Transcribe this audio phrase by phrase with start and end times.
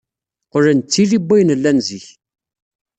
[0.47, 2.05] Qqlen d tili n wayen llan zik.